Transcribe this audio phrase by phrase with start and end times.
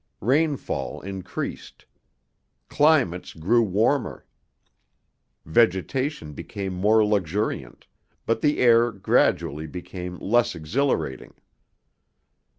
[0.19, 1.85] Rainfall increased.
[2.69, 4.25] Climates grew warmer.
[5.45, 7.85] Vegetation became more luxuriant
[8.25, 11.35] but the air gradually became less exhilarating.